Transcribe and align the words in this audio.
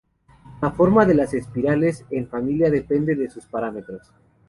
La 0.63 0.71
forma 0.71 1.05
de 1.05 1.13
las 1.13 1.31
espirales 1.35 2.05
en 2.09 2.23
la 2.23 2.29
familia 2.29 2.71
depende 2.71 3.13
de 3.13 3.29
sus 3.29 3.45
parámetros. 3.45 4.11